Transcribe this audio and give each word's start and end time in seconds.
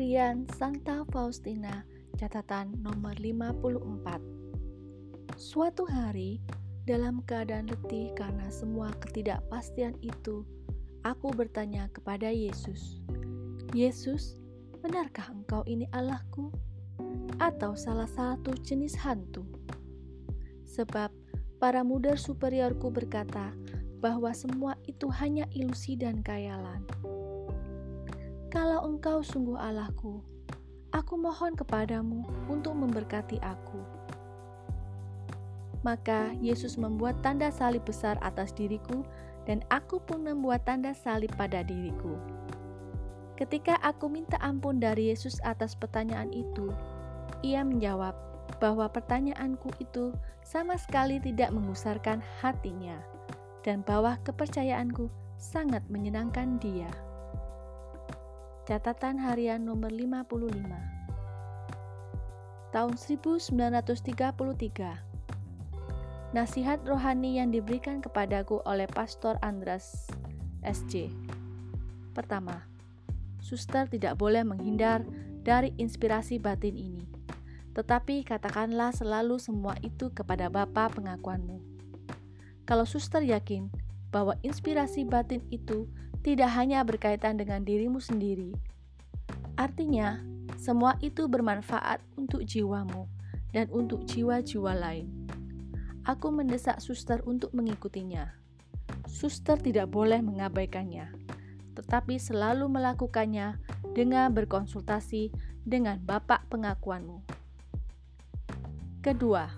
Harian 0.00 0.48
Santa 0.56 1.04
Faustina, 1.12 1.84
catatan 2.16 2.72
nomor 2.80 3.20
54. 3.20 4.16
Suatu 5.36 5.84
hari, 5.84 6.40
dalam 6.88 7.20
keadaan 7.28 7.68
letih 7.68 8.08
karena 8.16 8.48
semua 8.48 8.96
ketidakpastian 8.96 9.92
itu, 10.00 10.48
aku 11.04 11.36
bertanya 11.36 11.92
kepada 11.92 12.32
Yesus, 12.32 13.04
"Yesus, 13.76 14.40
benarkah 14.80 15.28
Engkau 15.36 15.68
ini 15.68 15.84
Allahku, 15.92 16.48
atau 17.36 17.76
salah 17.76 18.08
satu 18.08 18.56
jenis 18.56 18.96
hantu?" 19.04 19.44
Sebab 20.64 21.12
para 21.60 21.84
muda 21.84 22.16
superiorku 22.16 22.88
berkata 22.88 23.52
bahwa 24.00 24.32
semua 24.32 24.80
itu 24.88 25.12
hanya 25.12 25.44
ilusi 25.52 25.92
dan 25.92 26.24
kayalan. 26.24 26.88
Kalau 28.50 28.82
engkau 28.82 29.22
sungguh 29.22 29.54
Allahku, 29.54 30.26
aku 30.90 31.14
mohon 31.14 31.54
kepadamu 31.54 32.26
untuk 32.50 32.74
memberkati 32.74 33.38
aku. 33.38 33.78
Maka 35.86 36.34
Yesus 36.42 36.74
membuat 36.74 37.22
tanda 37.22 37.54
salib 37.54 37.86
besar 37.86 38.18
atas 38.18 38.50
diriku, 38.50 39.06
dan 39.46 39.62
aku 39.70 40.02
pun 40.02 40.26
membuat 40.26 40.66
tanda 40.66 40.90
salib 40.90 41.30
pada 41.38 41.62
diriku. 41.62 42.18
Ketika 43.38 43.78
aku 43.86 44.10
minta 44.10 44.34
ampun 44.42 44.82
dari 44.82 45.14
Yesus 45.14 45.38
atas 45.46 45.78
pertanyaan 45.78 46.34
itu, 46.34 46.74
ia 47.46 47.62
menjawab 47.62 48.18
bahwa 48.58 48.90
pertanyaanku 48.90 49.78
itu 49.78 50.10
sama 50.42 50.74
sekali 50.74 51.22
tidak 51.22 51.54
mengusarkan 51.54 52.18
hatinya, 52.42 52.98
dan 53.62 53.86
bahwa 53.86 54.18
kepercayaanku 54.26 55.06
sangat 55.38 55.86
menyenangkan 55.86 56.58
dia. 56.58 56.90
Catatan 58.70 59.18
harian 59.18 59.66
nomor 59.66 59.90
55 59.90 60.30
Tahun 62.70 62.94
1933 62.94 63.50
Nasihat 66.30 66.78
rohani 66.86 67.42
yang 67.42 67.50
diberikan 67.50 67.98
kepadaku 67.98 68.62
oleh 68.62 68.86
Pastor 68.86 69.42
Andras 69.42 70.06
SJ 70.62 71.10
Pertama, 72.14 72.62
suster 73.42 73.90
tidak 73.90 74.14
boleh 74.14 74.46
menghindar 74.46 75.02
dari 75.42 75.74
inspirasi 75.74 76.38
batin 76.38 76.78
ini. 76.78 77.02
Tetapi 77.74 78.22
katakanlah 78.22 78.94
selalu 78.94 79.42
semua 79.42 79.74
itu 79.82 80.14
kepada 80.14 80.46
Bapa 80.46 80.86
pengakuanmu. 80.94 81.58
Kalau 82.70 82.86
suster 82.86 83.26
yakin 83.26 83.66
bahwa 84.14 84.38
inspirasi 84.46 85.02
batin 85.02 85.42
itu 85.50 85.90
tidak 86.20 86.52
hanya 86.52 86.84
berkaitan 86.84 87.40
dengan 87.40 87.64
dirimu 87.64 88.00
sendiri. 88.00 88.52
Artinya, 89.56 90.20
semua 90.60 90.96
itu 91.00 91.24
bermanfaat 91.24 92.04
untuk 92.20 92.44
jiwamu 92.44 93.08
dan 93.56 93.68
untuk 93.72 94.04
jiwa-jiwa 94.04 94.76
lain. 94.76 95.08
Aku 96.04 96.32
mendesak 96.32 96.80
suster 96.80 97.20
untuk 97.28 97.52
mengikutinya. 97.52 98.32
Suster 99.04 99.60
tidak 99.60 99.92
boleh 99.92 100.20
mengabaikannya, 100.24 101.12
tetapi 101.76 102.16
selalu 102.16 102.68
melakukannya 102.68 103.60
dengan 103.92 104.32
berkonsultasi 104.32 105.32
dengan 105.64 106.00
Bapak 106.00 106.48
pengakuanmu. 106.48 107.20
Kedua, 109.00 109.48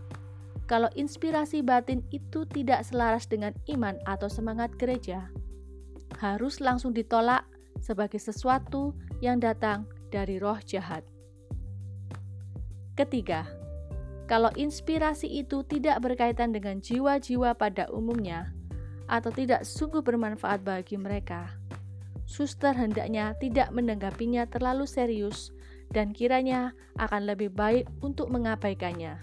kalau 0.71 0.87
inspirasi 0.95 1.67
batin 1.67 2.07
itu 2.15 2.47
tidak 2.47 2.87
selaras 2.87 3.27
dengan 3.27 3.51
iman 3.67 3.99
atau 4.07 4.31
semangat 4.31 4.71
gereja, 4.79 5.31
harus 6.23 6.63
langsung 6.63 6.95
ditolak 6.95 7.43
sebagai 7.83 8.23
sesuatu 8.23 8.95
yang 9.19 9.43
datang 9.43 9.91
dari 10.15 10.39
roh 10.39 10.57
jahat. 10.63 11.03
Ketiga, 12.95 13.51
kalau 14.31 14.55
inspirasi 14.55 15.27
itu 15.27 15.67
tidak 15.67 15.99
berkaitan 15.99 16.55
dengan 16.55 16.79
jiwa-jiwa 16.79 17.59
pada 17.59 17.91
umumnya 17.91 18.55
atau 19.11 19.35
tidak 19.35 19.67
sungguh 19.67 19.99
bermanfaat 19.99 20.63
bagi 20.63 20.95
mereka, 20.95 21.51
suster 22.23 22.71
hendaknya 22.71 23.35
tidak 23.43 23.75
menanggapinya 23.75 24.47
terlalu 24.47 24.87
serius 24.87 25.51
dan 25.91 26.15
kiranya 26.15 26.71
akan 27.03 27.27
lebih 27.35 27.51
baik 27.51 27.91
untuk 27.99 28.31
mengabaikannya. 28.31 29.19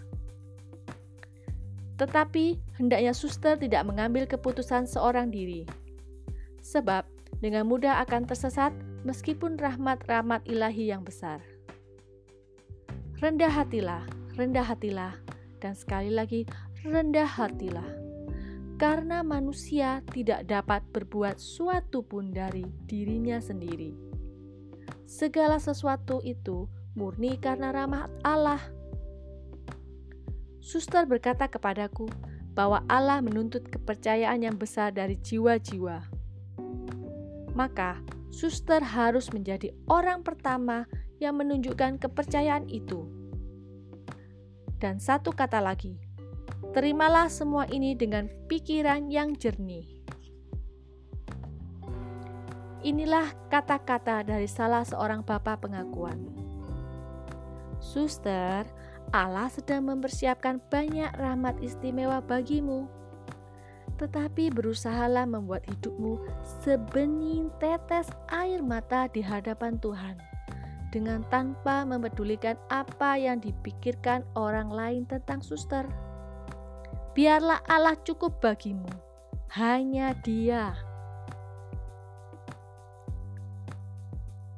Tetapi 1.96 2.60
hendaknya 2.76 3.16
suster 3.16 3.56
tidak 3.56 3.88
mengambil 3.88 4.28
keputusan 4.28 4.84
seorang 4.84 5.32
diri 5.32 5.64
sebab 6.70 7.02
dengan 7.42 7.66
mudah 7.66 7.98
akan 8.06 8.30
tersesat 8.30 8.70
meskipun 9.02 9.58
rahmat-rahmat 9.58 10.46
ilahi 10.46 10.94
yang 10.94 11.02
besar. 11.02 11.42
Rendah 13.18 13.50
hatilah, 13.50 14.06
rendah 14.38 14.64
hatilah, 14.64 15.18
dan 15.58 15.74
sekali 15.74 16.14
lagi 16.14 16.46
rendah 16.86 17.26
hatilah. 17.26 17.90
Karena 18.80 19.26
manusia 19.28 20.00
tidak 20.16 20.48
dapat 20.48 20.86
berbuat 20.96 21.36
suatu 21.36 22.00
pun 22.00 22.32
dari 22.32 22.64
dirinya 22.88 23.44
sendiri. 23.44 23.92
Segala 25.04 25.60
sesuatu 25.60 26.24
itu 26.24 26.72
murni 26.96 27.36
karena 27.36 27.76
rahmat 27.76 28.08
Allah. 28.24 28.62
Suster 30.64 31.04
berkata 31.04 31.52
kepadaku 31.52 32.08
bahwa 32.56 32.88
Allah 32.88 33.20
menuntut 33.20 33.68
kepercayaan 33.68 34.48
yang 34.48 34.56
besar 34.56 34.96
dari 34.96 35.20
jiwa-jiwa 35.20 36.19
maka 37.60 38.00
suster 38.32 38.80
harus 38.80 39.28
menjadi 39.36 39.76
orang 39.92 40.24
pertama 40.24 40.88
yang 41.20 41.36
menunjukkan 41.36 42.00
kepercayaan 42.00 42.72
itu. 42.72 43.04
Dan 44.80 44.96
satu 45.04 45.36
kata 45.36 45.60
lagi, 45.60 46.00
terimalah 46.72 47.28
semua 47.28 47.68
ini 47.68 48.00
dengan 48.00 48.32
pikiran 48.48 49.12
yang 49.12 49.36
jernih. 49.36 50.00
Inilah 52.80 53.28
kata-kata 53.52 54.24
dari 54.24 54.48
salah 54.48 54.88
seorang 54.88 55.28
bapak 55.28 55.68
pengakuan. 55.68 56.16
Suster, 57.84 58.64
Allah 59.12 59.52
sedang 59.52 59.84
mempersiapkan 59.84 60.64
banyak 60.72 61.12
rahmat 61.20 61.60
istimewa 61.60 62.24
bagimu 62.24 62.88
tetapi 64.00 64.48
berusahalah 64.56 65.28
membuat 65.28 65.68
hidupmu 65.68 66.24
sebening 66.64 67.52
tetes 67.60 68.08
air 68.32 68.64
mata 68.64 69.12
di 69.12 69.20
hadapan 69.20 69.76
Tuhan, 69.76 70.16
dengan 70.96 71.22
tanpa 71.28 71.84
mempedulikan 71.84 72.56
apa 72.72 73.20
yang 73.20 73.44
dipikirkan 73.44 74.24
orang 74.40 74.72
lain 74.72 75.04
tentang 75.04 75.44
suster. 75.44 75.84
Biarlah 77.12 77.60
Allah 77.68 78.00
cukup 78.08 78.40
bagimu, 78.40 78.88
hanya 79.60 80.16
Dia. 80.24 80.72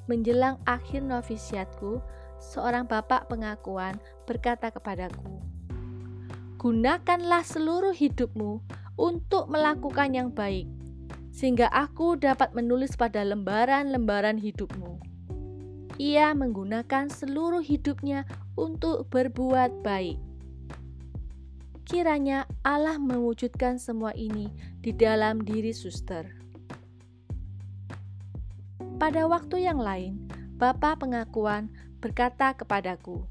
Menjelang 0.06 0.62
akhir 0.70 1.02
novisiatku, 1.02 1.98
seorang 2.38 2.86
bapak 2.86 3.26
pengakuan 3.26 3.98
berkata 4.30 4.70
kepadaku, 4.70 5.40
"Gunakanlah 6.60 7.42
seluruh 7.48 7.96
hidupmu 7.96 8.81
untuk 9.00 9.48
melakukan 9.48 10.16
yang 10.16 10.30
baik, 10.32 10.68
sehingga 11.32 11.72
aku 11.72 12.20
dapat 12.20 12.52
menulis 12.52 12.96
pada 13.00 13.24
lembaran-lembaran 13.24 14.40
hidupmu. 14.40 15.00
Ia 16.02 16.34
menggunakan 16.34 17.14
seluruh 17.14 17.62
hidupnya 17.62 18.26
untuk 18.58 19.08
berbuat 19.14 19.86
baik. 19.86 20.18
Kiranya 21.86 22.48
Allah 22.64 22.96
mewujudkan 22.96 23.76
semua 23.76 24.16
ini 24.16 24.48
di 24.80 24.96
dalam 24.96 25.44
diri 25.44 25.76
suster. 25.76 26.24
Pada 29.02 29.26
waktu 29.26 29.66
yang 29.66 29.82
lain, 29.82 30.30
Bapak 30.62 31.02
pengakuan 31.02 31.74
berkata 31.98 32.54
kepadaku, 32.54 33.26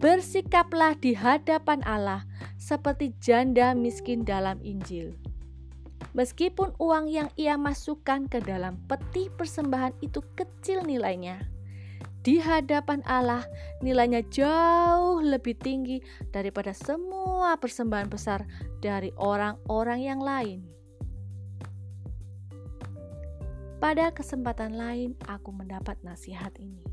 "Bersikaplah 0.00 0.96
di 0.96 1.12
hadapan 1.12 1.84
Allah 1.84 2.24
seperti 2.62 3.10
janda 3.18 3.74
miskin 3.74 4.22
dalam 4.22 4.62
Injil. 4.62 5.18
Meskipun 6.14 6.78
uang 6.78 7.10
yang 7.10 7.26
ia 7.34 7.58
masukkan 7.58 8.30
ke 8.30 8.38
dalam 8.38 8.78
peti 8.86 9.26
persembahan 9.34 9.98
itu 9.98 10.22
kecil 10.38 10.86
nilainya, 10.86 11.42
di 12.22 12.38
hadapan 12.38 13.02
Allah 13.02 13.42
nilainya 13.82 14.22
jauh 14.30 15.18
lebih 15.18 15.58
tinggi 15.58 15.98
daripada 16.30 16.70
semua 16.70 17.58
persembahan 17.58 18.06
besar 18.06 18.46
dari 18.78 19.10
orang-orang 19.18 20.00
yang 20.06 20.20
lain. 20.22 20.62
Pada 23.82 24.14
kesempatan 24.14 24.78
lain, 24.78 25.18
aku 25.26 25.50
mendapat 25.50 25.98
nasihat 26.06 26.54
ini: 26.62 26.86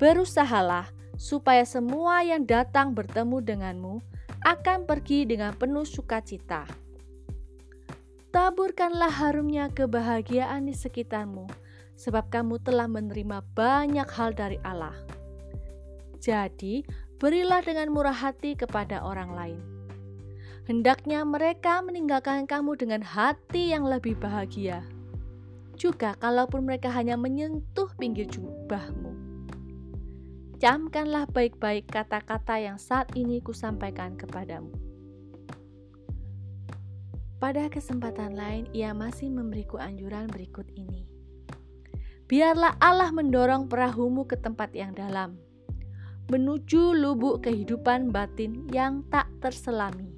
berusahalah 0.00 0.90
supaya 1.14 1.62
semua 1.62 2.26
yang 2.26 2.42
datang 2.48 2.96
bertemu 2.96 3.38
denganmu 3.44 4.02
akan 4.40 4.88
pergi 4.88 5.28
dengan 5.28 5.52
penuh 5.52 5.84
sukacita. 5.84 6.64
Taburkanlah 8.30 9.10
harumnya 9.10 9.68
kebahagiaan 9.74 10.64
di 10.64 10.72
sekitarmu, 10.72 11.50
sebab 11.98 12.30
kamu 12.30 12.62
telah 12.62 12.86
menerima 12.86 13.42
banyak 13.52 14.08
hal 14.08 14.30
dari 14.32 14.56
Allah. 14.62 14.94
Jadi, 16.22 16.86
berilah 17.18 17.60
dengan 17.60 17.90
murah 17.90 18.14
hati 18.14 18.54
kepada 18.56 19.02
orang 19.02 19.34
lain. 19.34 19.60
Hendaknya 20.70 21.26
mereka 21.26 21.82
meninggalkan 21.82 22.46
kamu 22.46 22.78
dengan 22.78 23.02
hati 23.02 23.74
yang 23.74 23.82
lebih 23.82 24.14
bahagia. 24.14 24.86
Juga, 25.74 26.14
kalaupun 26.22 26.62
mereka 26.62 26.92
hanya 26.94 27.18
menyentuh 27.18 27.90
pinggir 27.98 28.30
jubahmu, 28.30 29.09
camkanlah 30.60 31.24
baik-baik 31.32 31.88
kata-kata 31.88 32.60
yang 32.60 32.76
saat 32.76 33.16
ini 33.16 33.40
kusampaikan 33.40 34.12
kepadamu. 34.12 34.68
Pada 37.40 37.72
kesempatan 37.72 38.36
lain, 38.36 38.68
ia 38.76 38.92
masih 38.92 39.32
memberiku 39.32 39.80
anjuran 39.80 40.28
berikut 40.28 40.68
ini. 40.76 41.08
Biarlah 42.28 42.76
Allah 42.76 43.08
mendorong 43.08 43.72
perahumu 43.72 44.28
ke 44.28 44.36
tempat 44.36 44.76
yang 44.76 44.92
dalam, 44.92 45.40
menuju 46.28 46.92
lubuk 46.92 47.40
kehidupan 47.40 48.12
batin 48.12 48.68
yang 48.68 49.00
tak 49.08 49.32
terselami. 49.40 50.12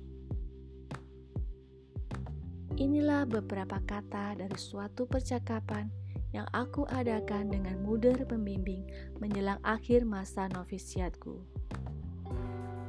Inilah 2.83 3.31
beberapa 3.31 3.79
kata 3.79 4.35
dari 4.35 4.59
suatu 4.59 5.07
percakapan 5.07 6.02
yang 6.33 6.49
aku 6.57 6.89
adakan 6.89 7.53
dengan 7.53 7.77
mudah 7.85 8.17
pembimbing 8.25 8.89
menjelang 9.21 9.61
akhir 9.63 10.09
masa 10.09 10.49
novisiatku. 10.49 11.45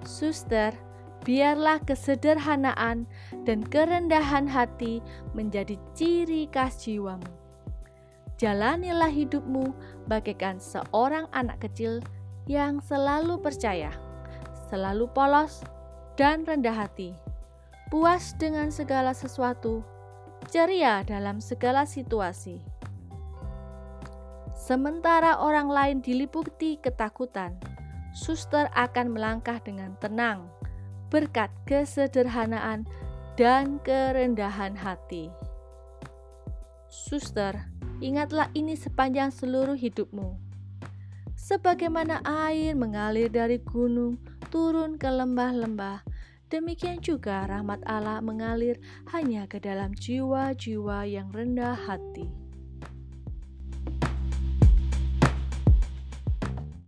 Suster, 0.08 0.72
biarlah 1.28 1.80
kesederhanaan 1.84 3.08
dan 3.44 3.64
kerendahan 3.64 4.48
hati 4.48 5.04
menjadi 5.36 5.80
ciri 5.96 6.48
khas 6.52 6.84
jiwamu. 6.84 7.28
Jalanilah 8.40 9.12
hidupmu 9.12 9.72
bagaikan 10.12 10.60
seorang 10.60 11.32
anak 11.32 11.64
kecil 11.64 12.04
yang 12.44 12.84
selalu 12.84 13.40
percaya, 13.40 13.92
selalu 14.68 15.08
polos, 15.16 15.64
dan 16.20 16.44
rendah 16.44 16.76
hati, 16.76 17.16
puas 17.88 18.36
dengan 18.36 18.68
segala 18.68 19.16
sesuatu, 19.16 19.80
ceria 20.52 21.08
dalam 21.08 21.40
segala 21.40 21.88
situasi 21.88 22.73
Sementara 24.64 25.44
orang 25.44 25.68
lain 25.68 25.98
diliputi 26.00 26.80
ketakutan, 26.80 27.60
suster 28.16 28.72
akan 28.72 29.12
melangkah 29.12 29.60
dengan 29.60 30.00
tenang 30.00 30.48
berkat 31.12 31.52
kesederhanaan 31.68 32.88
dan 33.36 33.84
kerendahan 33.84 34.72
hati. 34.80 35.28
Suster, 36.88 37.60
ingatlah 38.00 38.48
ini 38.56 38.80
sepanjang 38.80 39.36
seluruh 39.36 39.76
hidupmu. 39.76 40.40
Sebagaimana 41.36 42.24
air 42.24 42.72
mengalir 42.72 43.28
dari 43.28 43.60
gunung 43.60 44.16
turun 44.48 44.96
ke 44.96 45.12
lembah-lembah, 45.12 46.08
demikian 46.48 47.04
juga 47.04 47.52
rahmat 47.52 47.84
Allah 47.84 48.24
mengalir 48.24 48.80
hanya 49.12 49.44
ke 49.44 49.60
dalam 49.60 49.92
jiwa-jiwa 49.92 51.04
yang 51.04 51.36
rendah 51.36 51.76
hati. 51.76 52.43